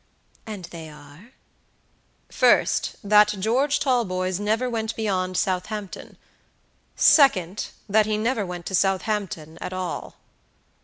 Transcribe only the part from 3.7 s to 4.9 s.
Talboys never